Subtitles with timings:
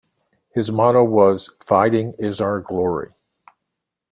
[0.49, 3.11] His motto was: ""Fighting is our glory!